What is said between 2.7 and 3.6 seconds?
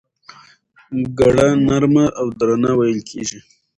وېل کېږي.